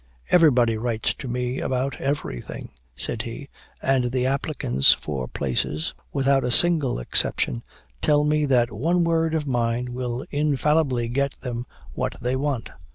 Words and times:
"Everybody 0.31 0.77
writes 0.77 1.13
to 1.13 1.27
me 1.27 1.59
about 1.59 2.01
everything," 2.01 2.71
said 2.95 3.21
he, 3.21 3.49
"and 3.83 4.05
the 4.05 4.25
applicants 4.25 4.93
for 4.93 5.27
places, 5.27 5.93
without 6.11 6.43
a 6.43 6.49
single 6.49 6.97
exception, 6.97 7.61
tell 8.01 8.23
me 8.23 8.47
that 8.47 8.71
one 8.73 9.03
word 9.03 9.35
of 9.35 9.45
mine 9.45 9.93
will 9.93 10.25
infallibly 10.31 11.07
get 11.07 11.39
them 11.41 11.65
what 11.93 12.15
they 12.19 12.35
want. 12.35 12.71